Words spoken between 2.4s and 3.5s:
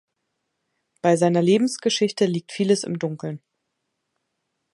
vieles im Dunkeln.